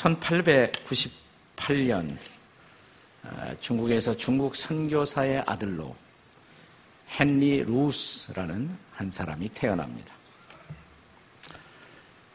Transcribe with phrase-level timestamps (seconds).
[0.00, 2.16] 1898년
[3.22, 5.94] 어, 중국에서 중국 선교사의 아들로
[7.18, 10.14] 헨리 루스라는 한 사람이 태어납니다.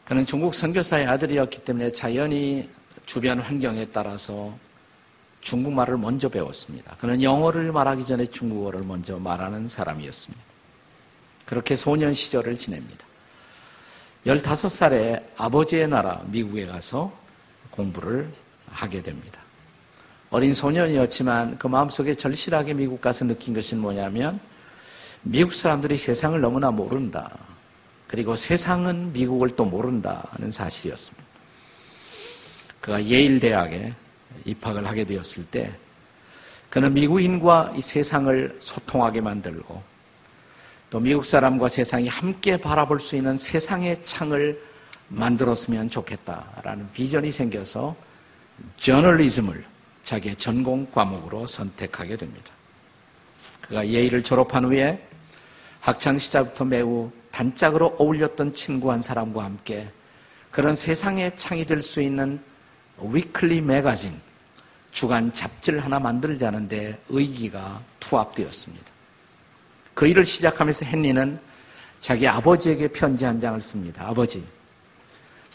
[0.04, 2.70] 그는 중국 선교사의 아들이었기 때문에 자연히
[3.04, 4.56] 주변 환경에 따라서
[5.40, 6.94] 중국말을 먼저 배웠습니다.
[6.96, 10.44] 그는 영어를 말하기 전에 중국어를 먼저 말하는 사람이었습니다.
[11.46, 13.04] 그렇게 소년 시절을 지냅니다.
[14.26, 17.25] 15살에 아버지의 나라 미국에 가서
[17.76, 18.28] 공부를
[18.70, 19.40] 하게 됩니다.
[20.30, 24.40] 어린 소년이었지만 그 마음속에 절실하게 미국 가서 느낀 것은 뭐냐면
[25.22, 27.30] 미국 사람들이 세상을 너무나 모른다.
[28.08, 31.24] 그리고 세상은 미국을 또 모른다는 사실이었습니다.
[32.80, 33.92] 그가 예일 대학에
[34.44, 35.72] 입학을 하게 되었을 때
[36.70, 39.82] 그는 미국인과 이 세상을 소통하게 만들고
[40.90, 44.60] 또 미국 사람과 세상이 함께 바라볼 수 있는 세상의 창을
[45.08, 47.94] 만들었으면 좋겠다라는 비전이 생겨서
[48.76, 49.64] 저널리즘을
[50.02, 52.50] 자기의 전공 과목으로 선택하게 됩니다.
[53.62, 55.06] 그가 예일을 졸업한 후에
[55.80, 59.90] 학창 시절부터 매우 단짝으로 어울렸던 친구 한 사람과 함께
[60.50, 62.40] 그런 세상의 창이 될 수 있는
[62.98, 64.18] 위클리 매거진
[64.90, 68.84] 주간 잡지를 하나 만들자는데 의기가 투합되었습니다.
[69.92, 71.38] 그 일을 시작하면서 헨리는
[72.00, 74.08] 자기 아버지에게 편지 한 장을 씁니다.
[74.08, 74.42] 아버지,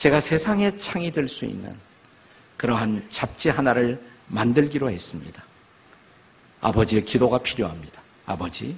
[0.01, 1.75] 제가 세상의 창이 될 수 있는
[2.57, 5.43] 그러한 잡지 하나를 만들기로 했습니다.
[6.59, 8.01] 아버지의 기도가 필요합니다.
[8.25, 8.75] 아버지,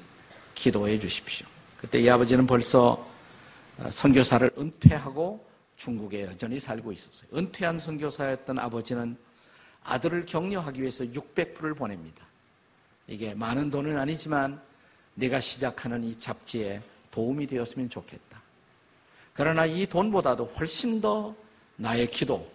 [0.54, 1.48] 기도해 주십시오.
[1.78, 3.08] 그때 이 아버지는 벌써
[3.90, 7.30] 선교사를 은퇴하고 중국에 여전히 살고 있었어요.
[7.34, 9.16] 은퇴한 선교사였던 아버지는
[9.86, 12.26] 아들을 격려하기 위해서 600불을 보냅니다.
[13.08, 14.62] 이게 많은 돈은 아니지만
[15.14, 16.82] 내가 시작하는 이 잡지에
[17.12, 18.33] 도움이 되었으면 좋겠다.
[19.34, 21.36] 그러나 이 돈보다도 훨씬 더
[21.76, 22.50] 나의 기도,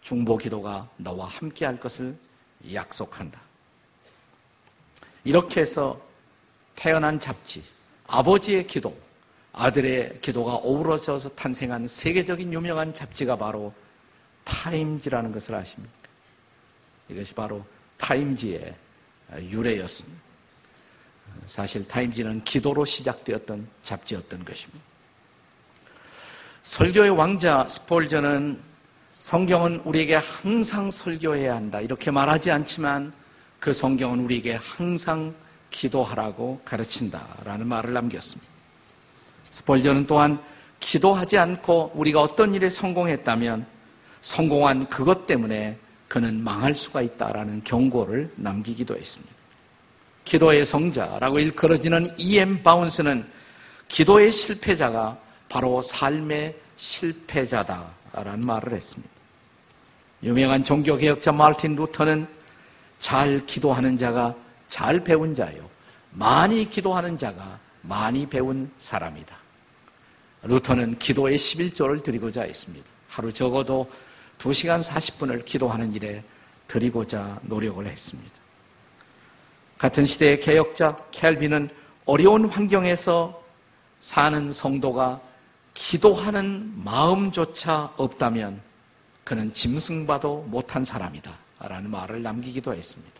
[0.00, 2.16] 중보 기도가 너와 함께 할 것을
[2.72, 3.40] 약속한다.
[5.24, 6.00] 이렇게 해서
[6.76, 7.64] 태어난 잡지,
[8.06, 8.96] 아버지의 기도,
[9.52, 13.74] 아들의 기도가 어우러져서 탄생한 세계적인 유명한 잡지가 바로
[14.44, 15.92] 타임지라는 것을 아십니까?
[17.08, 17.64] 이것이 바로
[17.98, 18.76] 타임지의
[19.40, 20.24] 유래였습니다.
[21.46, 24.84] 사실 타임지는 기도로 시작되었던 잡지였던 것입니다.
[26.66, 28.58] 설교의 왕자 스폴저는
[29.18, 31.80] 성경은 우리에게 항상 설교해야 한다.
[31.80, 33.12] 이렇게 말하지 않지만
[33.60, 35.32] 그 성경은 우리에게 항상
[35.70, 38.50] 기도하라고 가르친다 라는 말을 남겼습니다.
[39.50, 40.42] 스폴저는 또한
[40.80, 43.64] 기도하지 않고 우리가 어떤 일에 성공했다면
[44.20, 45.78] 성공한 그것 때문에
[46.08, 49.32] 그는 망할 수가 있다라는 경고를 남기기도 했습니다.
[50.24, 52.64] 기도의 성자라고 일컬어지는 E.M.
[52.64, 53.24] 바운스는
[53.86, 59.12] 기도의 실패자가 바로 삶의 실패자다라는 말을 했습니다.
[60.22, 62.26] 유명한 종교개혁자 마르틴 루터는
[63.00, 64.34] 잘 기도하는 자가
[64.68, 65.68] 잘 배운 자요.
[66.10, 69.36] 많이 기도하는 자가 많이 배운 사람이다.
[70.42, 72.86] 루터는 기도의 11조를 드리고자 했습니다.
[73.08, 73.90] 하루 적어도
[74.38, 76.22] 2시간 40분을 기도하는 일에
[76.66, 78.32] 드리고자 노력을 했습니다.
[79.78, 81.70] 같은 시대의 개혁자 켈빈은
[82.06, 83.42] 어려운 환경에서
[84.00, 85.20] 사는 성도가
[85.76, 88.62] 기도하는 마음조차 없다면
[89.24, 91.30] 그는 짐승봐도 못한 사람이다.
[91.60, 93.12] 라는 말을 남기기도 했습니다.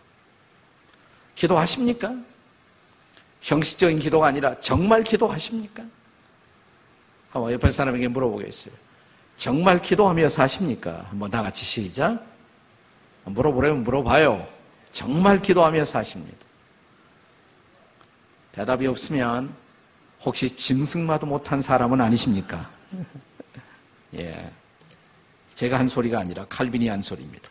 [1.34, 2.16] 기도하십니까?
[3.42, 5.84] 형식적인 기도가 아니라 정말 기도하십니까?
[7.30, 8.74] 한번 옆에 사람에게 물어보겠어요.
[9.36, 11.06] 정말 기도하며 사십니까?
[11.10, 12.24] 한번 다 같이 시작.
[13.24, 14.48] 물어보려면 물어봐요.
[14.92, 16.38] 정말 기도하며 사십니다.
[18.52, 19.54] 대답이 없으면
[20.24, 22.68] 혹시 짐승마도 못한 사람은 아니십니까?
[24.14, 24.50] 예.
[25.54, 27.48] 제가 한 소리가 아니라 칼빈이 한 소리입니다.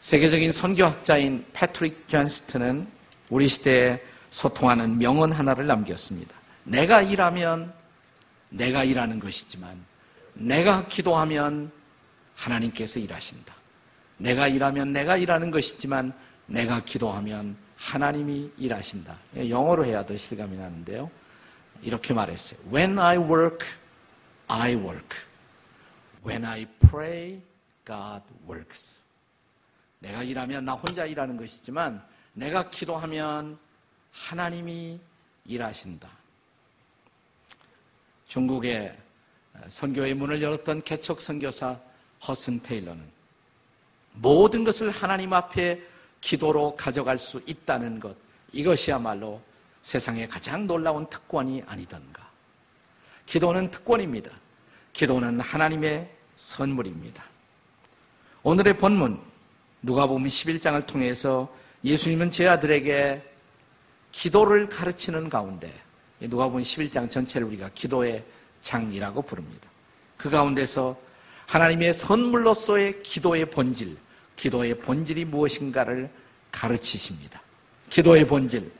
[0.00, 2.86] 세계적인 선교학자인 패트릭 존스트는
[3.30, 6.34] 우리 시대에 소통하는 명언 하나를 남겼습니다.
[6.64, 7.72] 내가 일하면
[8.48, 9.84] 내가 일하는 것이지만
[10.34, 11.70] 내가 기도하면
[12.34, 13.54] 하나님께서 일하신다.
[14.18, 16.12] 내가 일하면 내가 일하는 것이지만
[16.46, 19.16] 내가 기도하면 하나님이 일하신다.
[19.48, 21.10] 영어로 해야 더 실감이 나는데요.
[21.82, 22.60] 이렇게 말했어요.
[22.72, 23.66] When I work,
[24.48, 25.18] I work.
[26.24, 27.40] When I pray,
[27.84, 29.00] God works.
[29.98, 32.02] 내가 일하면 나 혼자 일하는 것이지만
[32.32, 33.58] 내가 기도하면
[34.12, 35.00] 하나님이
[35.44, 36.08] 일하신다.
[38.26, 38.96] 중국의
[39.68, 41.78] 선교의 문을 열었던 개척 선교사
[42.26, 43.04] 허슨 테일러는
[44.14, 45.82] 모든 것을 하나님 앞에
[46.20, 48.16] 기도로 가져갈 수 있다는 것,
[48.52, 49.40] 이것이야말로
[49.82, 52.28] 세상의 가장 놀라운 특권이 아니던가.
[53.26, 54.30] 기도는 특권입니다.
[54.92, 57.24] 기도는 하나님의 선물입니다.
[58.42, 59.20] 오늘의 본문
[59.82, 61.52] 누가복음 11장을 통해서
[61.84, 63.22] 예수님은 제 아들에게
[64.12, 65.72] 기도를 가르치는 가운데
[66.20, 68.24] 누가복음 11장 전체를 우리가 기도의
[68.62, 69.68] 장이라고 부릅니다.
[70.16, 70.96] 그 가운데서
[71.46, 73.96] 하나님의 선물로서의 기도의 본질,
[74.36, 76.08] 기도의 본질이 무엇인가를
[76.52, 77.42] 가르치십니다.
[77.90, 78.70] 기도의 본질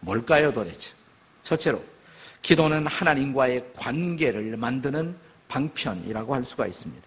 [0.00, 0.90] 뭘까요 도대체?
[1.42, 1.82] 첫째로
[2.42, 5.14] 기도는 하나님과의 관계를 만드는
[5.48, 7.06] 방편이라고 할 수가 있습니다.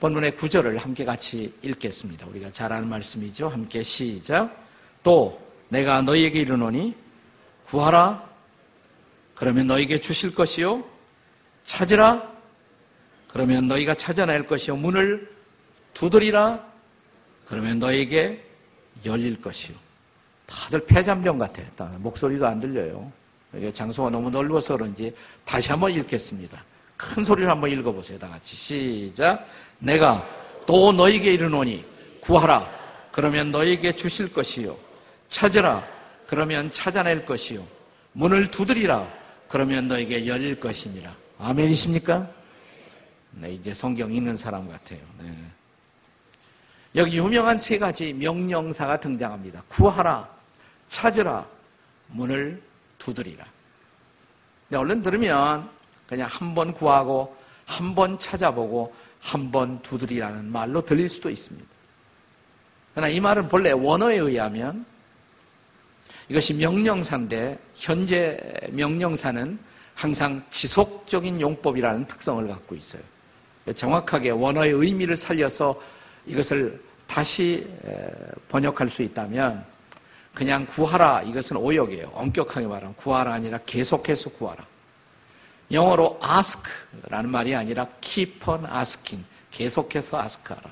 [0.00, 2.26] 본문의 구절을 함께 같이 읽겠습니다.
[2.26, 3.48] 우리가 잘 아는 말씀이죠.
[3.48, 4.54] 함께 시작.
[5.02, 6.94] 또 내가 너희에게 이르노니
[7.64, 8.28] 구하라.
[9.34, 10.84] 그러면 너희에게 주실 것이요.
[11.64, 12.34] 찾으라.
[13.28, 14.76] 그러면 너희가 찾아낼 것이요.
[14.76, 15.32] 문을
[15.94, 16.64] 두드리라.
[17.46, 18.44] 그러면 너희에게
[19.04, 19.83] 열릴 것이요.
[20.54, 21.62] 다들 폐잔병 같아.
[21.98, 23.10] 목소리도 안 들려요.
[23.72, 25.14] 장소가 너무 넓어서 그런지
[25.44, 26.62] 다시 한번 읽겠습니다.
[26.96, 28.18] 큰 소리로 한번 읽어보세요.
[28.18, 28.56] 다 같이.
[28.56, 29.46] 시작.
[29.78, 30.26] 내가
[30.66, 31.84] 또 너에게 이르노니
[32.20, 32.68] 구하라.
[33.10, 34.76] 그러면 너에게 주실 것이요.
[35.28, 35.86] 찾으라.
[36.26, 37.62] 그러면 찾아낼 것이요.
[38.12, 39.06] 문을 두드리라.
[39.48, 41.14] 그러면 너에게 열릴 것이니라.
[41.38, 42.28] 아멘이십니까?
[43.32, 45.00] 네, 이제 성경 읽는 사람 같아요.
[45.20, 45.32] 네.
[46.96, 49.64] 여기 유명한 세 가지 명령사가 등장합니다.
[49.68, 50.28] 구하라,
[50.94, 51.44] 찾으라,
[52.08, 52.62] 문을
[52.98, 53.44] 두드리라.
[54.72, 55.68] 얼른 들으면
[56.06, 57.36] 그냥 한 번 구하고
[57.66, 61.66] 한 번 찾아보고 한 번 두드리라는 말로 들릴 수도 있습니다.
[62.94, 64.84] 그러나 이 말은 본래 원어에 의하면
[66.28, 68.38] 이것이 명령사인데 현재
[68.70, 69.58] 명령사는
[69.96, 73.02] 항상 지속적인 용법이라는 특성을 갖고 있어요.
[73.74, 75.80] 정확하게 원어의 의미를 살려서
[76.26, 77.66] 이것을 다시
[78.48, 79.73] 번역할 수 있다면
[80.34, 82.08] 그냥 구하라 이것은 오역이에요.
[82.08, 84.66] 엄격하게 말하면 구하라 아니라 계속해서 구하라.
[85.70, 90.70] 영어로 ask라는 말이 아니라 keep on asking 계속해서 ask하라.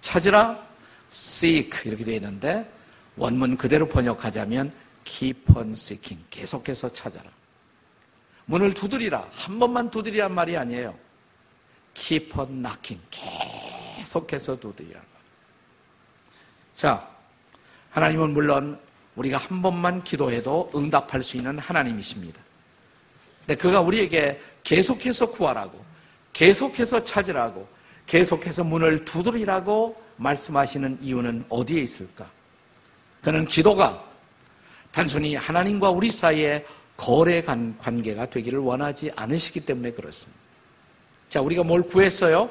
[0.00, 0.64] 찾으라
[1.10, 2.70] seek 이렇게 되어 있는데
[3.16, 4.72] 원문 그대로 번역하자면
[5.04, 7.28] keep on seeking 계속해서 찾아라.
[8.46, 10.94] 문을 두드리라 한 번만 두드리란 말이 아니에요.
[11.94, 15.22] keep on knocking 계속해서 두드리란 말.
[16.76, 17.13] 자,
[17.94, 18.78] 하나님은 물론
[19.14, 22.42] 우리가 한 번만 기도해도 응답할 수 있는 하나님이십니다.
[23.46, 25.82] 근데 그가 우리에게 계속해서 구하라고,
[26.32, 27.68] 계속해서 찾으라고,
[28.06, 32.28] 계속해서 문을 두드리라고 말씀하시는 이유는 어디에 있을까?
[33.22, 34.04] 그는 기도가
[34.90, 40.40] 단순히 하나님과 우리 사이에 거래 관계가 되기를 원하지 않으시기 때문에 그렇습니다.
[41.30, 42.50] 자, 우리가 뭘 구했어요?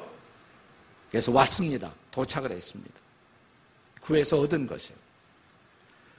[1.11, 1.91] 그래서 왔습니다.
[2.11, 2.93] 도착을 했습니다.
[3.99, 5.02] 구해서 얻은 것이에요.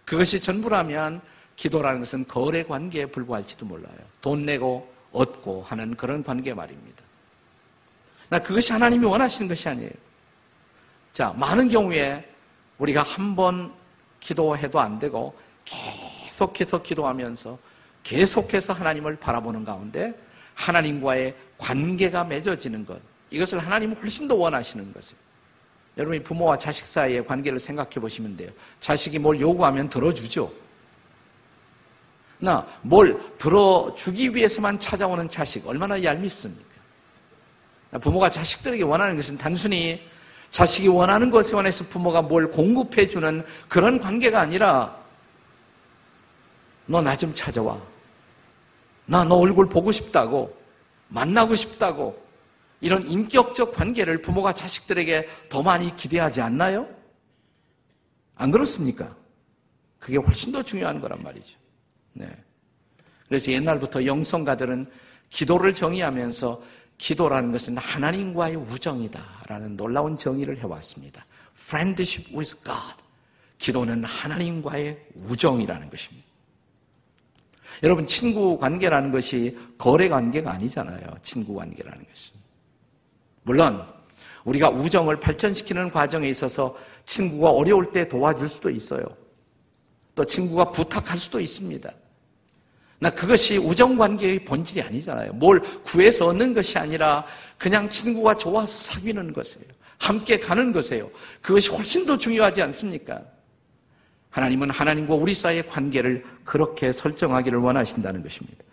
[0.05, 1.21] 그것이 전부라면
[1.57, 3.97] 기도라는 것은 거래 관계에 불과할지도 몰라요.
[4.21, 7.03] 돈 내고 얻고 하는 그런 관계 말입니다.
[8.29, 9.91] 나 그것이 하나님이 원하시는 것이 아니에요.
[11.13, 12.29] 자, 많은 경우에
[12.79, 13.73] 우리가 한 번
[14.21, 17.59] 기도해도 안 되고 계속해서 기도하면서
[18.03, 20.15] 계속해서 하나님을 바라보는 가운데
[20.55, 23.01] 하나님과의 관계가 맺어지는 것.
[23.31, 25.24] 이것을 하나님은 훨씬 더 원하시는 것이에요.
[25.97, 28.51] 여러분이 부모와 자식 사이의 관계를 생각해 보시면 돼요.
[28.81, 30.53] 자식이 뭘 요구하면 들어주죠.
[32.39, 36.75] 나 뭘 들어주기 위해서만 찾아오는 자식 얼마나 얄밉습니까?
[38.01, 40.03] 부모가 자식들에게 원하는 것은 단순히
[40.51, 44.97] 자식이 원하는 것에 관해서 부모가 뭘 공급해 주는 그런 관계가 아니라
[46.87, 47.81] 너 나 좀 찾아와.
[49.07, 50.55] 나 너 얼굴 보고 싶다고
[51.09, 52.24] 만나고 싶다고
[52.85, 56.87] 이런 인격적 관계를 부모가 자식들에게 더 많이 기대하지 않나요?
[58.37, 59.17] 안 그렇습니까?
[59.99, 61.59] 그게 훨씬 더 중요한 거란 말이죠.
[62.13, 62.29] 네.
[63.27, 64.87] 그래서 옛날부터 영성가들은
[65.31, 66.63] 기도를 정의하면서
[66.99, 71.25] 기도라는 것은 하나님과의 우정이다라는 놀라운 정의를 해왔습니다.
[71.57, 73.03] Friendship with God.
[73.57, 76.29] 기도는 하나님과의 우정이라는 것입니다.
[77.83, 81.17] 여러분, 친구 관계라는 것이 거래 관계가 아니잖아요.
[81.23, 82.44] 친구 관계라는 것은.
[83.45, 83.85] 물론
[84.45, 89.05] 우리가 우정을 발전시키는 과정에 있어서 친구가 어려울 때 도와줄 수도 있어요.
[90.15, 91.91] 또 친구가 부탁할 수도 있습니다.
[92.99, 95.33] 나 그것이 우정 관계의 본질이 아니잖아요.
[95.35, 97.27] 뭘 구해서 얻는 것이 아니라
[97.59, 99.67] 그냥 친구가 좋아서 사귀는 것이에요.
[99.99, 101.11] 함께 가는 것이에요.
[101.41, 103.23] 그것이 훨씬 더 중요하지 않습니까?
[104.31, 108.65] 하나님은 하나님과 우리 사이의 관계를 그렇게 설정하기를 원하신다는 것입니다.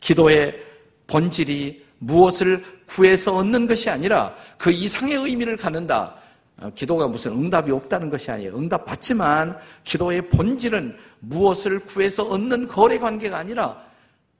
[0.00, 0.62] 기도의
[1.06, 6.14] 본질이 무엇을 구해서 얻는 것이 아니라 그 이상의 의미를 갖는다.
[6.58, 8.56] 어, 기도가 무슨 응답이 없다는 것이 아니에요.
[8.56, 13.78] 응답 받지만 기도의 본질은 무엇을 구해서 얻는 거래 관계가 아니라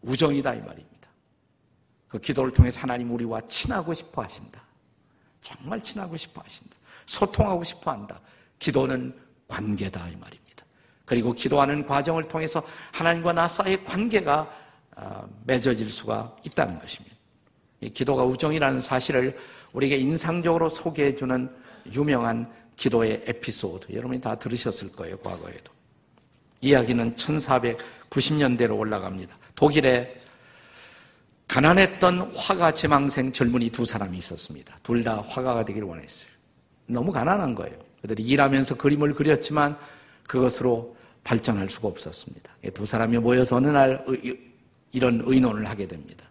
[0.01, 1.09] 우정이다 이 말입니다.
[2.09, 4.63] 그 기도를 통해 하나님 우리와 친하고 싶어 하신다.
[5.43, 6.75] 정말 친하고 싶어 하신다.
[7.05, 8.19] 소통하고 싶어 한다.
[8.59, 9.15] 기도는
[9.47, 10.65] 관계다 이 말입니다.
[11.05, 14.51] 그리고 기도하는 과정을 통해서 하나님과 나 사이의 관계가
[14.97, 17.06] 아, 맺어질 수가 있다는 것입니다.
[17.95, 19.37] 기도가 우정이라는 사실을
[19.73, 21.51] 우리에게 인상적으로 소개해 주는
[21.95, 23.93] 유명한 기도의 에피소드.
[23.93, 25.73] 여러분이 다 들으셨을 거예요, 과거에도.
[26.61, 29.37] 이야기는 1490년대로 올라갑니다.
[29.55, 30.15] 독일에
[31.49, 34.79] 가난했던 화가 지망생 젊은이 두 사람이 있었습니다.
[34.83, 36.31] 둘 다 화가가 되기를 원했어요.
[36.87, 37.77] 너무 가난한 거예요.
[38.03, 39.77] 그들이 일하면서 그림을 그렸지만
[40.27, 42.51] 그것으로 발전할 수가 없었습니다.
[42.75, 44.05] 두 사람이 모여서 어느 날
[44.93, 46.29] 이런 의논을 하게 됩니다.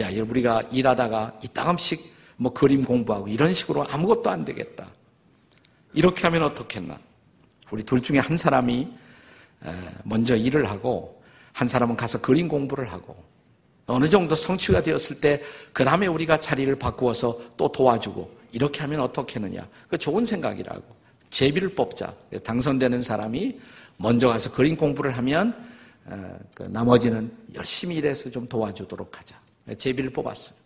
[0.00, 4.88] 야, 우리가 일하다가 이따금씩 뭐 그림 공부하고 이런 식으로 아무것도 안 되겠다.
[5.92, 6.98] 이렇게 하면 어떻겠나?
[7.70, 8.88] 우리 둘 중에 한 사람이
[10.02, 11.22] 먼저 일을 하고
[11.52, 13.16] 한 사람은 가서 그림 공부를 하고
[13.86, 19.68] 어느 정도 성취가 되었을 때 그 다음에 우리가 자리를 바꾸어서 또 도와주고 이렇게 하면 어떻겠느냐?
[19.88, 20.82] 그 좋은 생각이라고
[21.30, 22.14] 제비를 뽑자.
[22.44, 23.58] 당선되는 사람이
[23.96, 25.54] 먼저 가서 그림 공부를 하면
[26.54, 29.43] 그 나머지는 열심히 일해서 좀 도와주도록 하자.
[29.78, 30.58] 제비를 뽑았어요.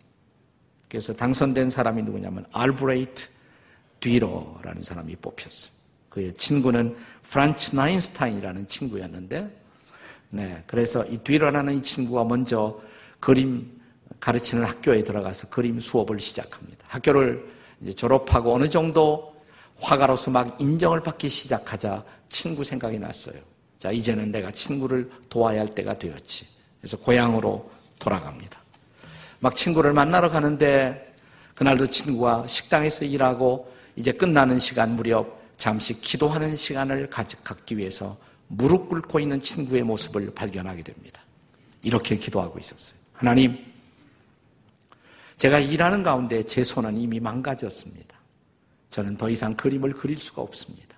[0.89, 3.29] 그래서 당선된 사람이 누구냐면 알브레이트
[3.99, 5.71] 뒤로라는 사람이 뽑혔어요.
[6.09, 9.61] 그의 친구는 프란츠 나인스타인이라는 친구였는데,
[10.31, 12.81] 네, 그래서 이 뒤로라는 이 친구가 먼저
[13.19, 13.79] 그림
[14.19, 16.85] 가르치는 학교에 들어가서 그림 수업을 시작합니다.
[16.87, 17.47] 학교를
[17.81, 19.35] 이제 졸업하고 어느 정도
[19.79, 23.39] 화가로서 막 인정을 받기 시작하자 친구 생각이 났어요.
[23.77, 26.47] 자, 이제는 내가 친구를 도와야 할 때가 되었지.
[26.81, 28.59] 그래서 고향으로 돌아갑니다.
[29.39, 31.13] 막 친구를 만나러 가는데
[31.55, 38.17] 그날도 친구가 식당에서 일하고 이제 끝나는 시간 무렵 잠시 기도하는 시간을 갖기 위해서
[38.47, 41.21] 무릎 꿇고 있는 친구의 모습을 발견하게 됩니다.
[41.81, 42.97] 이렇게 기도하고 있었어요.
[43.13, 43.57] 하나님,
[45.37, 48.17] 제가 일하는 가운데 제 손은 이미 망가졌습니다.
[48.91, 50.97] 저는 더 이상 그림을 그릴 수가 없습니다.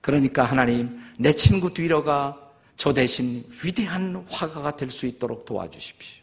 [0.00, 2.38] 그러니까 하나님, 내 친구 뒤로가
[2.76, 6.21] 저 대신 위대한 화가가 될 수 있도록 도와주십시오.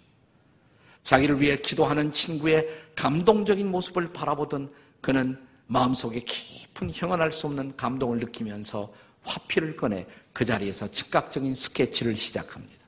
[1.09, 8.93] 자기를 위해 기도하는 친구의 감동적인 모습을 바라보던 그는 마음속에 깊은 형언할 수 없는 감동을 느끼면서
[9.23, 12.85] 화필을 꺼내 그 자리에서 즉각적인 스케치를 시작합니다.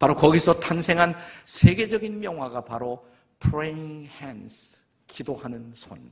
[0.00, 3.06] 바로 거기서 탄생한 세계적인 명화가 바로
[3.38, 6.10] Praying Hands, 기도하는 손.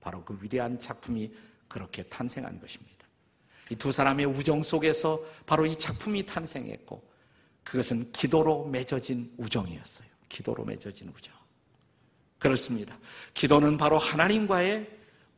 [0.00, 1.32] 바로 그 위대한 작품이
[1.66, 3.08] 그렇게 탄생한 것입니다.
[3.70, 7.02] 이 두 사람의 우정 속에서 바로 이 작품이 탄생했고
[7.64, 10.11] 그것은 기도로 맺어진 우정이었어요.
[10.32, 11.34] 기도로 맺어진 우정.
[12.38, 12.96] 그렇습니다.
[13.34, 14.88] 기도는 바로 하나님과의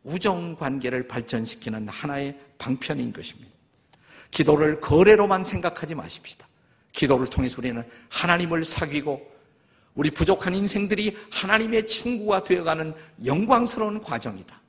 [0.05, 3.51] 우정 관계를 발전시키는 하나의 방편인 것입니다.
[4.31, 6.47] 기도를 거래로만 생각하지 마십시다.
[6.93, 9.35] 기도를 통해서 우리는 하나님을 사귀고
[9.95, 14.61] 우리 부족한 인생들이 하나님의 친구가 되어가는 영광스러운 과정이다.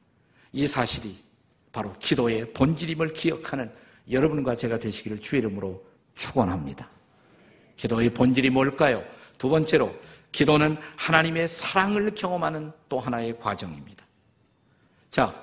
[0.54, 1.16] 이 사실이
[1.72, 3.72] 바로 기도의 본질임을 기억하는
[4.10, 6.90] 여러분과 제가 되시기를 주의 이름으로 축원합니다.
[7.76, 9.04] 기도의 본질이 뭘까요?
[9.38, 9.94] 두 번째로
[10.36, 14.06] 기도는 하나님의 사랑을 경험하는 또 하나의 과정입니다.
[15.10, 15.34] 자,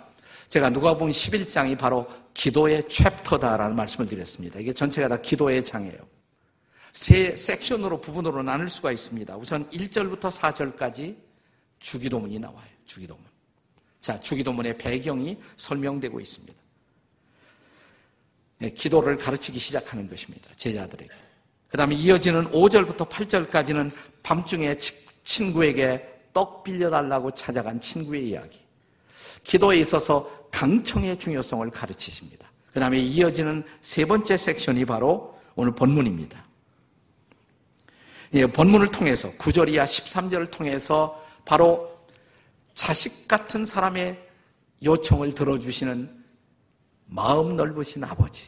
[0.50, 4.60] 제가 누가복음 11장이 바로 기도의 챕터다라는 말씀을 드렸습니다.
[4.60, 5.98] 이게 전체가 다 기도의 장이에요.
[6.92, 9.34] 세 섹션으로 부분으로 나눌 수가 있습니다.
[9.38, 11.16] 우선 1절부터 4절까지
[11.78, 12.68] 주기도문이 나와요.
[12.84, 13.24] 주기도문.
[14.02, 16.58] 자, 주기도문의 배경이 설명되고 있습니다.
[18.58, 20.50] 네, 기도를 가르치기 시작하는 것입니다.
[20.56, 21.14] 제자들에게.
[21.68, 23.90] 그 다음에 이어지는 5절부터 8절까지는
[24.22, 24.78] 밤중에
[25.24, 28.60] 친구에게 떡 빌려달라고 찾아간 친구의 이야기.
[29.44, 32.50] 기도에 있어서 강청의 중요성을 가르치십니다.
[32.72, 36.42] 그 다음에 이어지는 세 번째 섹션이 바로 오늘 본문입니다.
[38.34, 41.92] 예, 본문을 통해서 9절 이하 13절을 통해서 바로
[42.74, 44.26] 자식 같은 사람의
[44.82, 46.22] 요청을 들어주시는
[47.06, 48.44] 마음 넓으신 아버지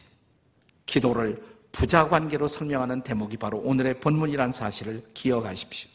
[0.87, 1.41] 기도를
[1.75, 5.89] 부자 관계로 설명하는 대목이 바로 오늘의 본문이라는 사실을 기억하십시오.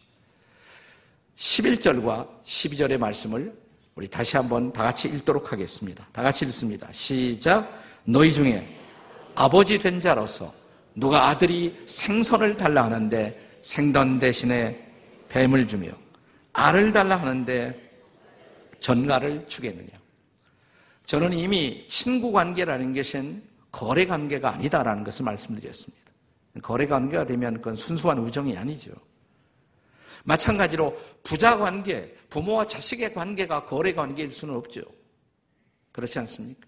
[1.36, 3.58] 11절과 12절의 말씀을
[3.94, 6.06] 우리 다시 한번 다 같이 읽도록 하겠습니다.
[6.12, 6.86] 다 같이 읽습니다.
[6.92, 7.82] 시작.
[8.04, 8.68] 너희 중에
[9.34, 10.52] 아버지 된 자로서
[10.94, 14.86] 누가 아들이 생선을 달라 하는데 생던 대신에
[15.30, 15.92] 뱀을 주며
[16.52, 17.90] 알을 달라 하는데
[18.80, 19.98] 전가를 주겠느냐.
[21.06, 26.10] 저는 이미 친구 관계라는 것은 거래 관계가 아니다라는 것을 말씀드렸습니다.
[26.62, 28.92] 거래 관계가 되면 그건 순수한 우정이 아니죠.
[30.24, 34.82] 마찬가지로 부자 관계, 부모와 자식의 관계가 거래 관계일 수는 없죠.
[35.92, 36.66] 그렇지 않습니까?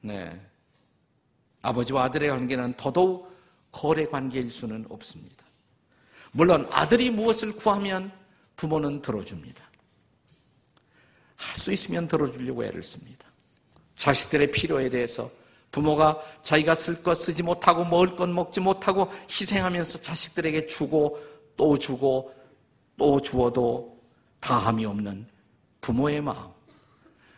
[0.00, 0.40] 네.
[1.62, 3.32] 아버지와 아들의 관계는 더더욱
[3.70, 5.44] 거래 관계일 수는 없습니다.
[6.32, 8.12] 물론 아들이 무엇을 구하면
[8.56, 9.70] 부모는 들어줍니다.
[11.36, 13.28] 할 수 있으면 들어주려고 애를 씁니다.
[13.96, 15.30] 자식들의 필요에 대해서
[15.72, 21.18] 부모가 자기가 쓸 것 쓰지 못하고 먹을 것 먹지 못하고 희생하면서 자식들에게 주고
[21.56, 22.32] 또 주고
[22.96, 23.98] 또 주어도
[24.38, 25.26] 다함이 없는
[25.80, 26.52] 부모의 마음.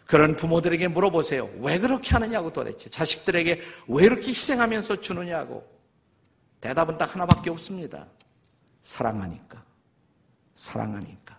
[0.07, 1.49] 그런 부모들에게 물어보세요.
[1.61, 2.91] 왜 그렇게 하느냐고 도대체.
[2.91, 5.67] 자식들에게 왜 이렇게 희생하면서 주느냐고.
[6.61, 8.07] 대답은 딱 하나밖에 없습니다.
[8.83, 9.65] 사랑하니까.
[10.55, 11.39] 사랑하니까.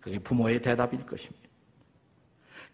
[0.00, 1.43] 그게 부모의 대답일 것입니다.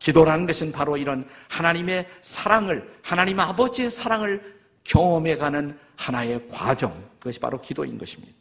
[0.00, 6.92] 기도라는 것은 바로 이런 하나님의 사랑을, 하나님 아버지의 사랑을 경험해가는 하나의 과정.
[7.18, 8.34] 그것이 바로 기도인 것입니다.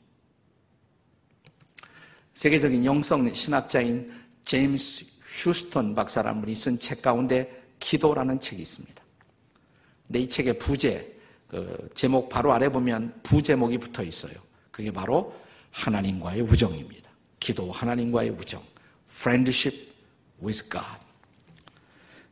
[2.33, 4.11] 세계적인 영성 신학자인
[4.45, 9.03] 제임스 휴스턴 박사라는 분이 쓴 책 가운데 기도라는 책이 있습니다.
[10.07, 14.33] 근데 이 책의 부제, 그 제목 바로 아래 보면 부제목이 붙어 있어요.
[14.71, 15.35] 그게 바로
[15.71, 17.09] 하나님과의 우정입니다.
[17.39, 18.63] 기도 하나님과의 우정.
[19.11, 19.93] Friendship
[20.41, 21.08] with God.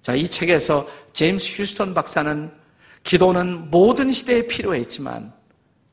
[0.01, 2.51] 자, 이 책에서 제임스 휴스턴 박사는
[3.03, 5.33] 기도는 모든 시대에 필요했지만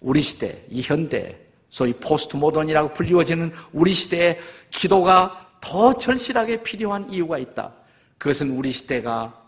[0.01, 4.39] 우리 시대, 이 현대, 소위 포스트 모던이라고 불리워지는 우리 시대에
[4.71, 7.73] 기도가 더 절실하게 필요한 이유가 있다.
[8.19, 9.43] 그것은 우리 시대가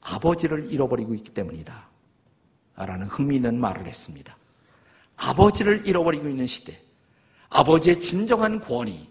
[0.00, 1.88] 아버지를 잃어버리고 있기 때문이다.
[2.76, 4.36] 라는 흥미있는 말을 했습니다.
[5.16, 6.78] 아버지를 잃어버리고 있는 시대.
[7.50, 9.09] 아버지의 진정한 권위.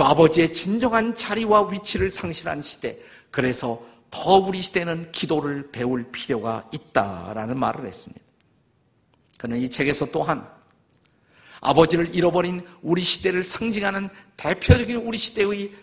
[0.00, 2.98] 또 아버지의 진정한 자리와 위치를 상실한 시대.
[3.30, 8.24] 그래서 더 우리 시대는 기도를 배울 필요가 있다라는 말을 했습니다.
[9.36, 10.48] 그는 이 책에서 또한
[11.60, 14.08] 아버지를 잃어버린 우리 시대를 상징하는
[14.38, 15.74] 대표적인 우리 시대의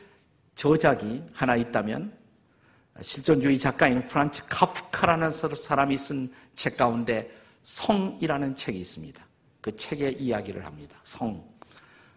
[0.56, 2.12] 저작이 하나 있다면
[3.00, 7.30] 실존주의 작가인 프란츠 카프카라는 사람이 쓴 책 가운데
[7.62, 9.24] 성이라는 책이 있습니다.
[9.62, 11.00] 그 책의 이야기를 합니다.
[11.04, 11.48] 성.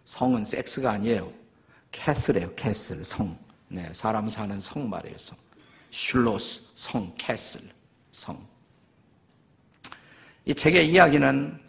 [0.05, 1.40] 성은 섹스가 아니에요.
[1.91, 2.55] Castle이에요.
[2.55, 3.03] Castle.
[3.05, 3.37] 성.
[3.67, 5.17] 네, 사람 사는 성 말이에요.
[5.17, 5.37] 성.
[5.91, 6.73] Schloss.
[6.75, 7.13] 성.
[7.17, 7.61] Castle.
[8.11, 8.37] 성.
[10.45, 11.59] 이 책의 이야기는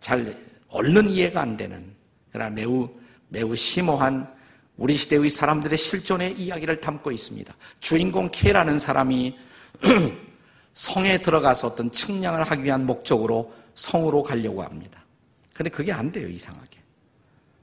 [0.00, 1.94] 잘 얼른 이해가 안 되는
[2.32, 2.88] 그러나 매우
[3.28, 4.32] 매우 심오한
[4.76, 7.54] 우리 시대의 사람들의 실존의 이야기를 담고 있습니다.
[7.80, 9.36] 주인공 K라는 사람이
[10.72, 15.04] 성에 들어가서 어떤 측량을 하기 위한 목적으로 성으로 가려고 합니다.
[15.52, 16.78] 근데 그게 안 돼요, 이상하게.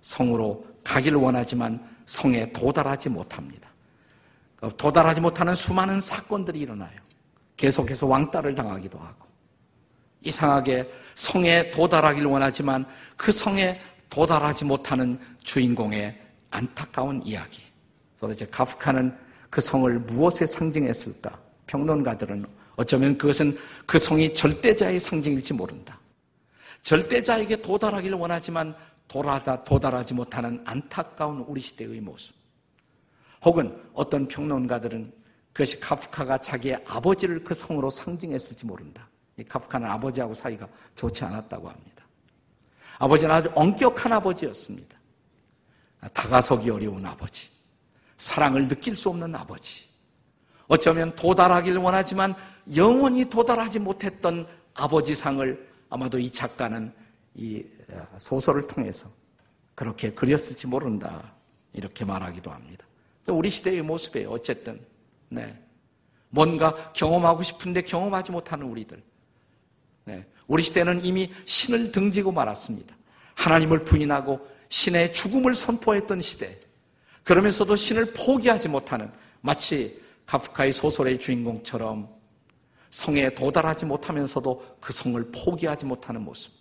[0.02, 3.70] 성으로 가기를 원하지만 성에 도달하지 못합니다.
[4.78, 6.98] 도달하지 못하는 수많은 사건들이 일어나요.
[7.58, 9.28] 계속해서 왕따를 당하기도 하고.
[10.22, 12.86] 이상하게 성에 도달하기를 원하지만
[13.18, 16.18] 그 성에 도달하지 못하는 주인공의
[16.52, 17.62] 안타까운 이야기.
[18.20, 19.16] 도대체 카프카는
[19.50, 21.38] 그 성을 무엇에 상징했을까?
[21.68, 22.46] 평론가들은
[22.78, 26.00] 어쩌면 그것은 그 성이 절대자의 상징일지 모른다.
[26.84, 28.74] 절대자에게 도달하기를 원하지만
[29.08, 32.36] 돌아다 도달하지 못하는 안타까운 우리 시대의 모습.
[33.44, 35.14] 혹은 어떤 평론가들은
[35.54, 39.08] 그것이 카프카가 자기의 아버지를 그 성으로 상징했을지 모른다.
[39.38, 42.06] 이 카프카는 아버지하고 사이가 좋지 않았다고 합니다.
[43.00, 44.98] 아버지는 아주 엄격한 아버지였습니다.
[46.14, 47.50] 다가서기 어려운 아버지.
[48.18, 49.86] 사랑을 느낄 수 없는 아버지.
[50.68, 52.36] 어쩌면 도달하기를 원하지만
[52.76, 56.94] 영원히 도달하지 못했던 아버지상을 아마도 이 작가는
[57.38, 57.64] 이
[58.18, 59.08] 소설을 통해서
[59.76, 61.34] 그렇게 그렸을지 모른다.
[61.72, 62.86] 이렇게 말하기도 합니다.
[63.28, 64.32] 우리 시대의 모습이에요.
[64.32, 64.84] 어쨌든.
[65.30, 65.56] 네.
[66.30, 69.02] 뭔가 경험하고 싶은데 경험하지 못하는 우리들.
[70.06, 70.26] 네.
[70.48, 72.96] 우리 시대는 이미 신을 등지고 말았습니다.
[73.36, 76.60] 하나님을 부인하고 신의 죽음을 선포했던 시대.
[77.24, 82.10] 그러면서도 신을 포기하지 못하는 마치 카프카의 소설의 주인공처럼
[82.90, 86.57] 성에 도달하지 못하면서도 그 성을 포기하지 못하는 모습.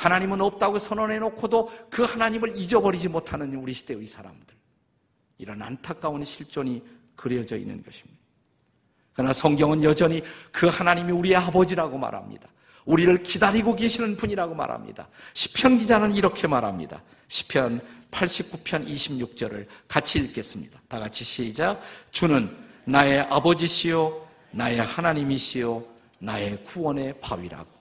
[0.00, 4.56] 하나님은 없다고 선언해 놓고도 그 하나님을 잊어버리지 못하는 우리 시대의 사람들.
[5.36, 6.82] 이런 안타까운 실존이
[7.14, 8.18] 그려져 있는 것입니다.
[9.12, 12.48] 그러나 성경은 여전히 그 하나님이 우리의 아버지라고 말합니다.
[12.86, 15.06] 우리를 기다리고 계시는 분이라고 말합니다.
[15.34, 17.02] 시편 기자는 이렇게 말합니다.
[17.28, 20.80] 시편 89편 26절을 같이 읽겠습니다.
[20.88, 21.78] 다 같이 시작.
[22.10, 22.48] 주는
[22.86, 25.84] 나의 아버지시요 나의 하나님이시요
[26.20, 27.79] 나의 구원의 바위라고.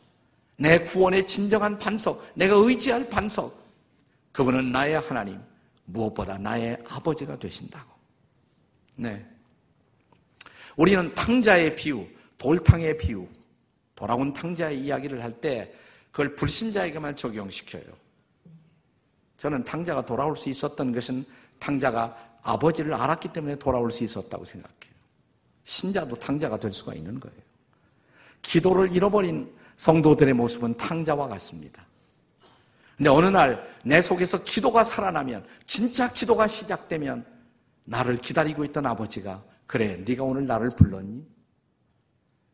[0.60, 3.58] 내 구원의 진정한 반석, 내가 의지할 반석.
[4.34, 5.40] 그분은 나의 하나님,
[5.86, 7.90] 무엇보다 나의 아버지가 되신다고.
[8.96, 9.26] 네.
[10.76, 12.06] 우리는 탕자의 비유,
[12.38, 13.26] 돌탕의 비유,
[13.96, 15.74] 돌아온 탕자의 이야기를 할 때
[16.12, 17.84] 그걸 불신자에게만 적용시켜요.
[19.38, 21.26] 저는 탕자가 돌아올 수 있었던 것은
[21.60, 24.94] 탕자가 아버지를 알았기 때문에 돌아올 수 있었다고 생각해요.
[25.64, 27.38] 신자도 탕자가 될 수가 있는 거예요.
[28.42, 31.86] 기도를 잃어버린 성도들의 모습은 탕자와 같습니다.
[32.98, 37.26] 근데 어느 날 내 속에서 기도가 살아나면, 진짜 기도가 시작되면
[37.86, 41.26] 나를 기다리고 있던 아버지가 그래 네가 오늘 나를 불렀니?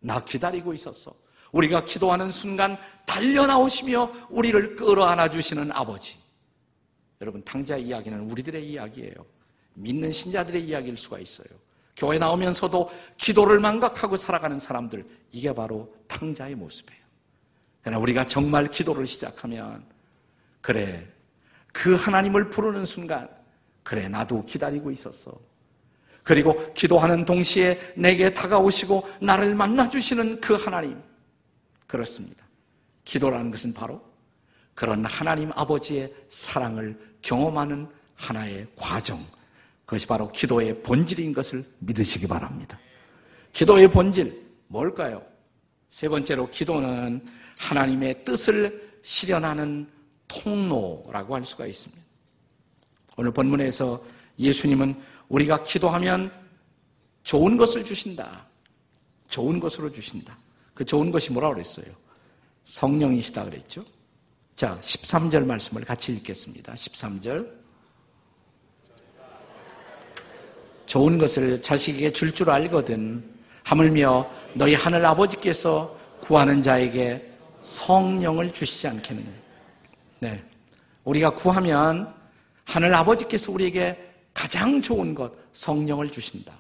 [0.02, 1.14] 나 기다리고 있었어.
[1.52, 6.18] 우리가 기도하는 순간 달려 나오시며 우리를 끌어안아 주시는 아버지.
[7.22, 9.16] 여러분 탕자 이야기는 우리들의 이야기예요.
[9.74, 11.48] 믿는 신자들의 이야기일 수가 있어요.
[11.96, 17.05] 교회 나오면서도 기도를 망각하고 살아가는 사람들 이게 바로 탕자의 모습이에요.
[17.86, 19.86] 그러나 우리가 정말 기도를 시작하면
[20.60, 21.08] 그래
[21.72, 23.30] 그 하나님을 부르는 순간
[23.84, 25.32] 그래 나도 기다리고 있었어.
[26.24, 31.00] 그리고 기도하는 동시에 내게 다가오시고 나를 만나 주시는 그 하나님.
[31.86, 32.44] 그렇습니다.
[33.04, 34.02] 기도라는 것은 바로
[34.74, 39.24] 그런 하나님 아버지의 사랑을 경험하는 하나의 과정.
[39.86, 42.80] 그것이 바로 기도의 본질인 것을 믿으시기 바랍니다.
[43.54, 45.22] 기도의 본질, 뭘까요?
[45.92, 47.24] 세 번째로 기도는
[47.58, 49.90] 하나님의 뜻을 실현하는
[50.28, 52.04] 통로라고 할 수가 있습니다.
[53.18, 54.04] 오늘 본문에서
[54.40, 56.32] 예수님은 우리가 기도하면
[57.24, 58.46] 좋은 것을 주신다.
[59.30, 60.38] 좋은 것으로 주신다.
[60.74, 61.86] 그 좋은 것이 뭐라고 그랬어요?
[62.66, 63.86] 성령이시다 그랬죠?
[64.56, 66.74] 자, 13절 말씀을 같이 읽겠습니다.
[66.74, 67.66] 13절.
[70.86, 73.36] 좋은 것을 자식에게 줄 줄 알거든.
[73.64, 77.35] 하물며 너희 하늘 아버지께서 구하는 자에게
[77.66, 79.32] 성령을 주시지 않겠느냐.
[80.20, 80.44] 네.
[81.04, 82.14] 우리가 구하면
[82.64, 86.54] 하늘 아버지께서 우리에게 가장 좋은 것, 성령을 주신다.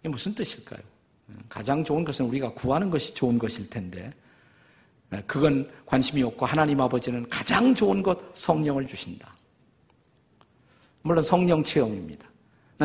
[0.00, 0.80] 이게 무슨 뜻일까요?
[1.48, 4.12] 가장 좋은 것은 우리가 구하는 것이 좋은 것일 텐데,
[5.26, 9.34] 그건 관심이 없고 하나님 아버지는 가장 좋은 것, 성령을 주신다.
[11.02, 12.26] 물론 성령 체험입니다.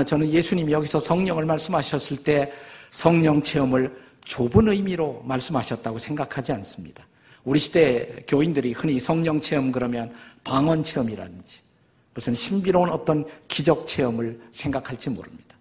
[0.06, 2.52] 저는 예수님이 여기서 성령을 말씀하셨을 때
[2.90, 7.06] 성령 체험을 좁은 의미로 말씀하셨다고 생각하지 않습니다.
[7.44, 11.62] 우리 시대 교인들이 흔히 성령 체험 그러면 방언 체험이라든지
[12.14, 15.56] 무슨 신비로운 어떤 기적 체험을 생각할지 모릅니다.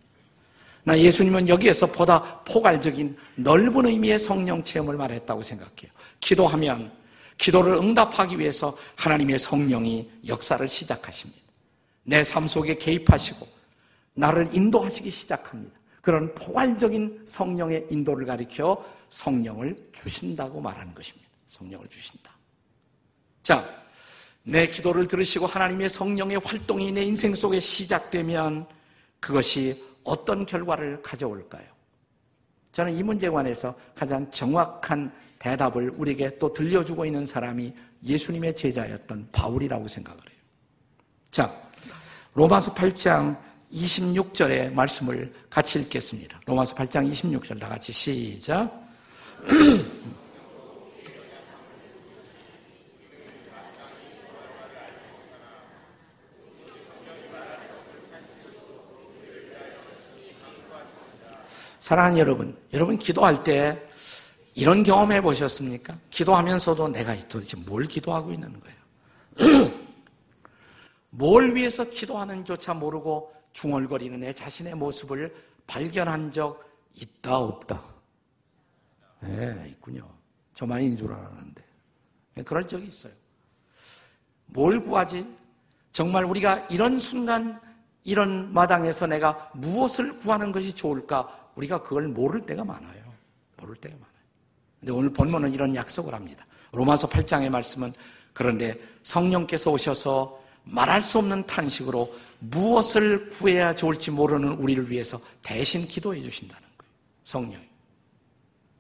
[0.84, 5.90] 나 예수님은 여기에서 보다 포괄적인 넓은 의미의 성령 체험을 말했다고 생각해요.
[6.20, 6.90] 기도하면
[7.38, 11.40] 기도를 응답하기 위해서 하나님의 성령이 역사를 시작하십니다.
[12.04, 13.46] 내 삶 속에 개입하시고
[14.14, 15.78] 나를 인도하시기 시작합니다.
[16.02, 21.29] 그런 포괄적인 성령의 인도를 가리켜 성령을 주신다고 말하는 것입니다.
[21.50, 22.32] 성령을 주신다.
[23.42, 23.64] 자,
[24.42, 28.66] 내 기도를 들으시고 하나님의 성령의 활동이 내 인생 속에 시작되면
[29.18, 31.64] 그것이 어떤 결과를 가져올까요?
[32.72, 39.88] 저는 이 문제에 관해서 가장 정확한 대답을 우리에게 또 들려주고 있는 사람이 예수님의 제자였던 바울이라고
[39.88, 40.38] 생각을 해요.
[41.30, 41.54] 자,
[42.34, 43.36] 로마서 8장
[43.72, 46.40] 26절의 말씀을 같이 읽겠습니다.
[46.46, 48.70] 로마서 8장 26절 다 같이 시작.
[61.90, 63.84] 사랑하는 여러분, 여러분 기도할 때
[64.54, 65.98] 이런 경험 해 보셨습니까?
[66.10, 69.72] 기도하면서도 내가 도대체 뭘 기도하고 있는 거예요?
[71.10, 75.34] 뭘 위해서 기도하는조차 모르고 중얼거리는 내 자신의 모습을
[75.66, 77.82] 발견한 적 있다 없다?
[79.18, 80.08] 네, 있군요.
[80.54, 81.64] 저만인 줄 알았는데.
[82.34, 83.12] 네, 그럴 적이 있어요.
[84.46, 85.26] 뭘 구하지?
[85.90, 87.60] 정말 우리가 이런 순간,
[88.04, 91.39] 이런 마당에서 내가 무엇을 구하는 것이 좋을까?
[91.60, 93.12] 우리가 그걸 모를 때가 많아요.
[93.56, 94.10] 모를 때가 많아요.
[94.80, 96.46] 근데 오늘 본문은 이런 약속을 합니다.
[96.72, 97.92] 로마서 8장의 말씀은
[98.32, 106.22] 그런데 성령께서 오셔서 말할 수 없는 탄식으로 무엇을 구해야 좋을지 모르는 우리를 위해서 대신 기도해
[106.22, 106.92] 주신다는 거예요.
[107.24, 107.68] 성령이.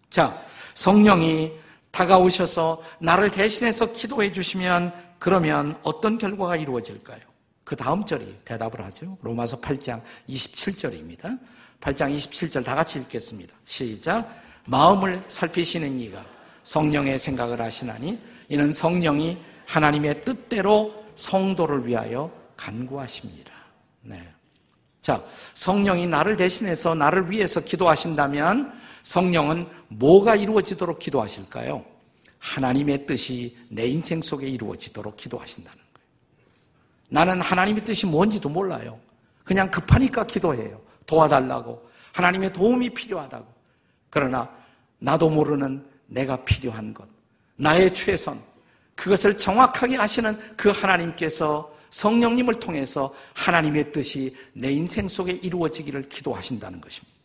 [0.08, 0.42] 자,
[0.74, 1.52] 성령이
[1.90, 7.20] 다가오셔서 나를 대신해서 기도해 주시면 그러면 어떤 결과가 이루어질까요?
[7.64, 9.18] 그 다음 절이 대답을 하죠.
[9.22, 11.38] 로마서 8장 27절입니다.
[11.80, 13.54] 8장 27절 다 같이 읽겠습니다.
[13.64, 14.28] 시작.
[14.66, 16.24] 마음을 살피시는 이가
[16.62, 23.50] 성령의 생각을 하시나니 이는 성령이 하나님의 뜻대로 성도를 위하여 간구하십니다.
[24.02, 24.22] 네.
[25.00, 25.22] 자,
[25.54, 31.84] 성령이 나를 대신해서 나를 위해서 기도하신다면 성령은 뭐가 이루어지도록 기도하실까요?
[32.38, 36.08] 하나님의 뜻이 내 인생 속에 이루어지도록 기도하신다는 거예요.
[37.08, 38.98] 나는 하나님의 뜻이 뭔지도 몰라요.
[39.44, 40.80] 그냥 급하니까 기도해요.
[41.10, 41.90] 도와달라고.
[42.12, 43.46] 하나님의 도움이 필요하다고.
[44.10, 44.48] 그러나
[44.98, 47.08] 나도 모르는 내가 필요한 것,
[47.56, 48.40] 나의 최선,
[48.94, 57.18] 그것을 정확하게 아시는 그 하나님께서 성령님을 통해서 하나님의 뜻이 내 인생 속에 이루어지기를 기도하신다는 것입니다.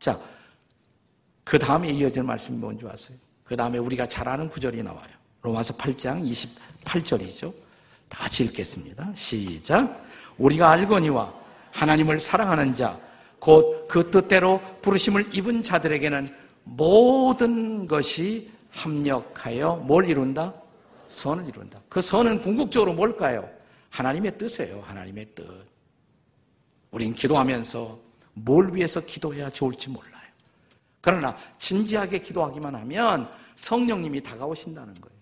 [0.00, 0.18] 자,
[1.44, 3.18] 그 다음에 이어질 말씀이 뭔지 아세요?
[3.44, 5.10] 그 다음에 우리가 잘 아는 구절이 나와요.
[5.42, 6.24] 로마서 8장
[6.84, 7.52] 28절이죠.
[8.08, 9.12] 다 읽겠습니다.
[9.14, 10.04] 시작.
[10.38, 11.39] 우리가 알거니와
[11.72, 12.98] 하나님을 사랑하는 자,
[13.38, 20.54] 곧 그 뜻대로 부르심을 입은 자들에게는 모든 것이 합력하여 뭘 이룬다?
[21.08, 21.80] 선을 이룬다.
[21.88, 23.50] 그 선은 궁극적으로 뭘까요?
[23.90, 24.80] 하나님의 뜻이에요.
[24.82, 25.44] 하나님의 뜻.
[26.92, 27.98] 우린 기도하면서
[28.34, 30.10] 뭘 위해서 기도해야 좋을지 몰라요.
[31.00, 35.18] 그러나 진지하게 기도하기만 하면 성령님이 다가오신다는 거예요.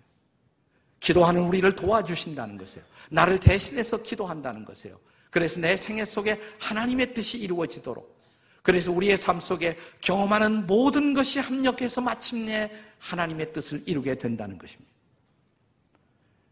[1.01, 2.85] 기도하는 우리를 도와주신다는 것이에요.
[3.11, 4.99] 나를 대신해서 기도한다는 것이에요.
[5.39, 8.19] 그래서 내 생애 속에 하나님의 뜻이 이루어지도록
[8.61, 14.93] 그래서 우리의 삶 속에 경험하는 모든 것이 합력해서 마침내 하나님의 뜻을 이루게 된다는 것입니다.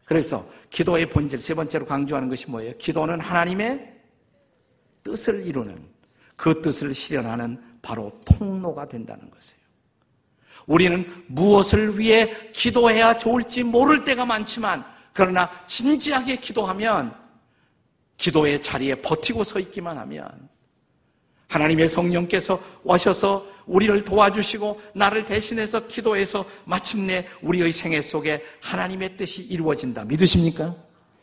[0.04, 2.76] 그래서 기도의 본질 세 번째로 강조하는 것이 뭐예요?
[2.78, 3.92] 기도는 하나님의
[5.02, 5.84] 뜻을 이루는
[6.36, 9.60] 그 뜻을 실현하는 바로 통로가 된다는 것이에요.
[10.68, 17.25] 우리는 무엇을 위해 기도해야 좋을지 모를 때가 많지만 그러나 진지하게 기도하면
[18.16, 20.48] 기도의 자리에 버티고 서 있기만 하면
[21.48, 30.04] 하나님의 성령께서 오셔서 우리를 도와주시고 나를 대신해서 기도해서 마침내 우리의 생애 속에 하나님의 뜻이 이루어진다.
[30.04, 30.74] 믿으십니까?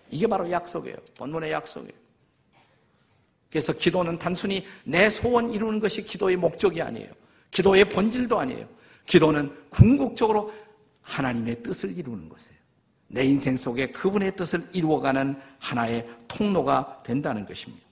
[0.09, 0.95] 이게 바로 약속이에요.
[1.17, 2.03] 본문의 약속이에요.
[3.49, 7.09] 그래서 기도는 단순히 내 소원 이루는 것이 기도의 목적이 아니에요.
[7.51, 8.67] 기도의 본질도 아니에요.
[9.05, 10.51] 기도는 궁극적으로
[11.01, 12.62] 하나님의 뜻을 이루는 것이에요.
[13.13, 17.85] 내 인생 속에 그분의 뜻을 이루어가는 하나의 통로가 된다는 것입니다.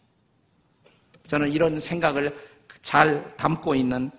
[1.28, 2.36] 저는 이런 생각을
[2.82, 4.10] 잘 담고 있는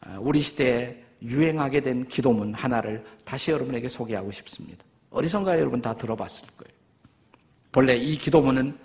[0.00, 4.84] 아, 우리 시대에 유행하게 된 기도문 하나를 다시 여러분에게 소개하고 싶습니다.
[5.08, 6.76] 어디선가 여러분 다 들어봤을 거예요.
[7.72, 8.76] 본래 이 기도문은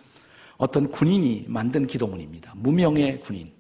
[0.55, 2.53] 어떤 군인이 만든 기도문입니다.
[2.55, 3.51] 무명의 군인,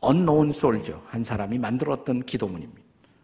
[0.00, 2.82] 언노운 솔저 한 사람이 만들었던 기도문입니다.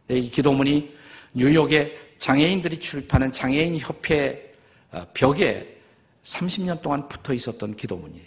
[0.09, 0.95] 네, 이 기도문이
[1.33, 4.55] 뉴욕의 장애인들이 출판한 장애인 협회
[4.91, 5.79] 어, 벽에
[6.23, 8.27] 30년 동안 붙어 있었던 기도문이에요.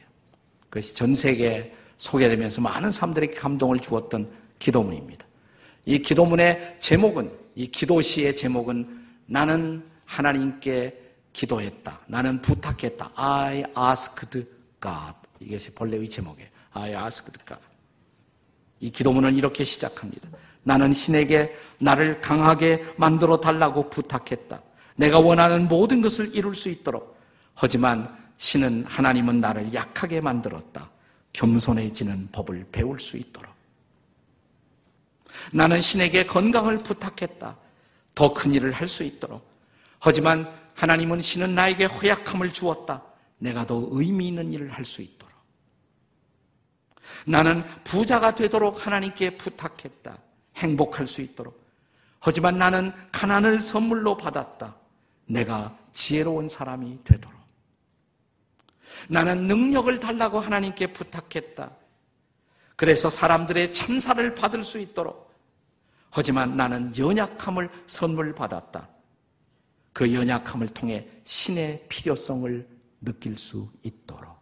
[0.69, 5.25] 그것이 전 세계에 소개되면서 많은 사람들에게 감동을 주었던 기도문입니다.
[5.85, 12.01] 이 기도문의 제목은, 이 기도시의 제목은 나는 하나님께 기도했다.
[12.07, 13.11] 나는 부탁했다.
[13.15, 14.45] I asked
[14.81, 15.15] God.
[15.39, 16.49] 이것이 본래의 제목이에요.
[16.71, 17.61] I asked God.
[18.79, 20.29] 이 기도문은 이렇게 시작합니다.
[20.63, 24.61] 나는 신에게 나를 강하게 만들어 달라고 부탁했다.
[24.95, 27.17] 내가 원하는 모든 것을 이룰 수 있도록.
[27.55, 30.89] 하지만 신은 하나님은 나를 약하게 만들었다.
[31.33, 33.51] 겸손해지는 법을 배울 수 있도록.
[35.51, 37.55] 나는 신에게 건강을 부탁했다.
[38.15, 39.47] 더 큰 일을 할 수 있도록.
[39.99, 43.03] 하지만 하나님은 신은 나에게 허약함을 주었다.
[43.39, 45.16] 내가 더 의미 있는 일을 할 수 있도록.
[47.25, 50.17] 나는 부자가 되도록 하나님께 부탁했다.
[50.57, 51.65] 행복할 수 있도록.
[52.19, 54.75] 하지만 나는 가난을 선물로 받았다.
[55.25, 57.37] 내가 지혜로운 사람이 되도록.
[59.09, 61.71] 나는 능력을 달라고 하나님께 부탁했다.
[62.75, 65.33] 그래서 사람들의 참사를 받을 수 있도록.
[66.09, 68.87] 하지만 나는 연약함을 선물 받았다.
[69.93, 72.67] 그 연약함을 통해 신의 필요성을
[73.01, 74.37] 느낄 수 있도록.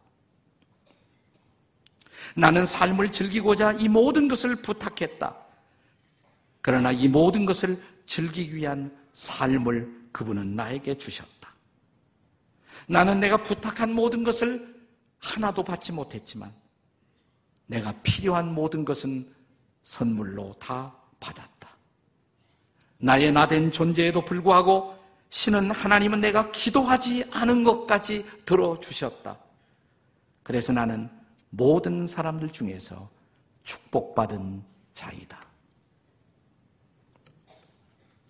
[2.35, 5.35] 나는 삶을 즐기고자 이 모든 것을 부탁했다.
[6.61, 11.53] 그러나 이 모든 것을 즐기기 위한 삶을 그분은 나에게 주셨다.
[12.87, 14.75] 나는 내가 부탁한 모든 것을
[15.19, 16.53] 하나도 받지 못했지만
[17.67, 19.33] 내가 필요한 모든 것은
[19.83, 21.69] 선물로 다 받았다.
[22.97, 24.95] 나의 나된 존재에도 불구하고
[25.29, 29.37] 신은 하나님은 내가 기도하지 않은 것까지 들어주셨다.
[30.43, 31.09] 그래서 나는
[31.55, 33.09] 모든 사람들 중에서
[33.63, 34.63] 축복받은
[34.93, 35.41] 자이다.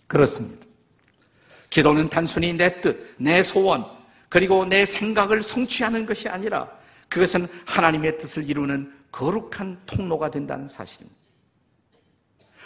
[0.08, 0.66] 그렇습니다.
[1.70, 3.84] 기도는 단순히 내 뜻, 내 소원,
[4.30, 6.70] 그리고 내 생각을 성취하는 것이 아니라
[7.10, 11.16] 그것은 하나님의 뜻을 이루는 거룩한 통로가 된다는 사실입니다.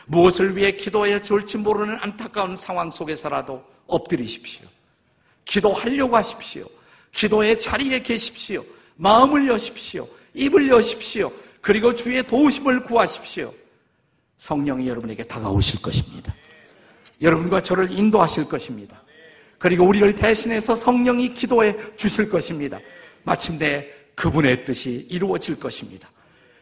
[0.07, 4.67] 무엇을 위해 기도해야 좋을지 모르는 안타까운 상황 속에서라도 엎드리십시오.
[5.45, 6.65] 기도하려고 하십시오.
[7.11, 8.63] 기도의 자리에 계십시오.
[8.95, 10.07] 마음을 여십시오.
[10.33, 11.31] 입을 여십시오.
[11.61, 13.53] 그리고 주의 도우심을 구하십시오.
[14.37, 16.33] 성령이 여러분에게 다가오실 것입니다.
[17.21, 19.03] 여러분과 저를 인도하실 것입니다.
[19.57, 22.79] 그리고 우리를 대신해서 성령이 기도해 주실 것입니다.
[23.23, 26.09] 마침내 그분의 뜻이 이루어질 것입니다.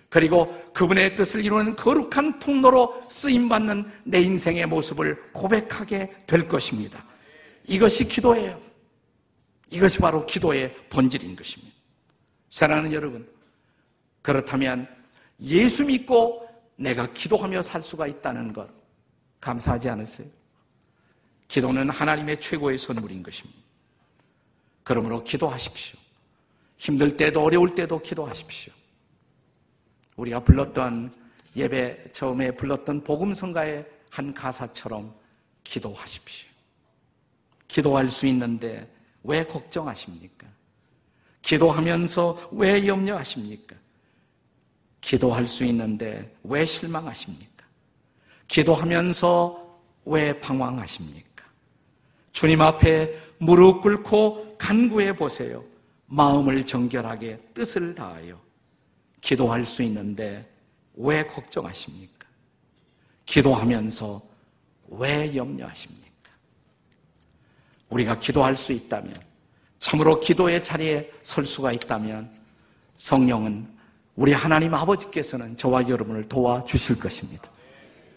[0.09, 7.05] 그리고 그분의 뜻을 이루는 거룩한 통로로 쓰임받는 내 인생의 모습을 고백하게 될 것입니다.
[7.65, 8.59] 이것이 기도예요.
[9.69, 11.75] 이것이 바로 기도의 본질인 것입니다.
[12.49, 13.27] 사랑하는 여러분,
[14.27, 14.93] 그렇다면
[15.39, 18.69] 예수 믿고 내가 기도하며 살 수가 있다는 것
[19.39, 20.27] 감사하지 않으세요?
[21.47, 23.57] 기도는 하나님의 최고의 선물인 것입니다.
[24.83, 25.97] 그러므로 기도하십시오.
[26.75, 28.73] 힘들 때도 어려울 때도 기도하십시오.
[30.17, 31.15] 우리가 불렀던
[31.55, 35.15] 예배 처음에 불렀던 복음성가의 한 가사처럼
[35.63, 36.49] 기도하십시오.
[37.69, 40.47] 기도할 수 있는데 왜 걱정하십니까?
[41.43, 43.86] 기도하면서 왜 염려하십니까?
[45.01, 47.65] 기도할 수 있는데 왜 실망하십니까?
[48.47, 51.45] 기도하면서 왜 방황하십니까?
[52.31, 55.63] 주님 앞에 무릎 꿇고 간구해 보세요.
[56.07, 58.39] 마음을 정결하게 뜻을 다하여
[59.21, 60.49] 기도할 수 있는데
[60.95, 62.27] 왜 걱정하십니까?
[63.25, 64.21] 기도하면서
[64.89, 66.07] 왜 염려하십니까?
[67.89, 69.13] 우리가 기도할 수 있다면,
[69.79, 72.31] 참으로 기도의 자리에 설 수가 있다면,
[72.97, 73.76] 성령은
[74.17, 77.49] 우리 하나님 아버지께서는 저와 여러분을 도와주실 것입니다.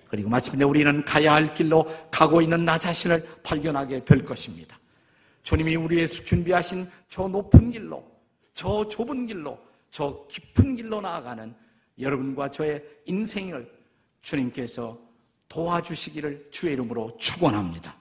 [0.09, 4.79] 그리고 마침내 우리는 가야 할 길로 가고 있는 나 자신을 발견하게 될 것입니다.
[5.43, 8.05] 주님이 우리에서 준비하신 저 높은 길로,
[8.55, 9.59] 저 좁은 길로,
[9.91, 11.55] 저 깊은 길로 나아가는
[11.99, 13.71] 여러분과 저의 인생을
[14.23, 14.99] 주님께서
[15.49, 17.95] 도와주시기를 주의 이름으로 축원합니다.